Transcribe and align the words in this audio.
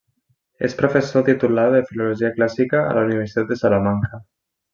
És 0.67 0.75
professor 0.77 1.25
titular 1.27 1.65
de 1.75 1.81
Filologia 1.89 2.33
Clàssica 2.39 2.81
a 2.87 2.97
la 2.99 3.05
Universitat 3.11 3.53
de 3.53 3.59
Salamanca. 3.61 4.23